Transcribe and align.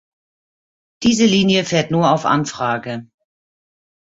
Diese 1.03 1.27
Linie 1.27 1.63
fährt 1.63 1.91
nur 1.91 2.11
auf 2.11 2.25
Anfrage. 2.25 3.07